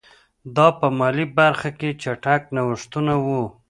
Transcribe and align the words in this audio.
دا 0.55 0.67
په 0.79 0.87
مالي 0.97 1.25
برخه 1.37 1.69
کې 1.79 1.89
چټک 2.01 2.41
نوښتونه 2.55 3.13
وو. 3.25 3.43